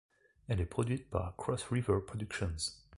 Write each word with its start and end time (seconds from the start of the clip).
Elle 0.47 0.59
est 0.61 0.65
produite 0.65 1.11
par 1.11 1.35
Cross 1.37 1.65
River 1.69 1.99
Productions. 2.07 2.49